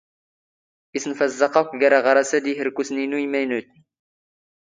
ⵉⵙⵏⴼⴰⵣⵣⴰⵇⵇ 0.97 1.55
ⴰⴽⴽⵯ 1.73 1.81
ⴳⴰⵔ 1.81 1.93
ⴰⵖⴰⵔⴰⵙ 1.97 2.31
ⴰⴷ 2.37 2.43
ⵉⵀⵔⴽⵓⵙⵏ 2.51 2.89
ⵉⵏⵓ 3.01 3.17
ⵉⵎⴰⵢⵏⵓⵜⵏ. 3.23 3.65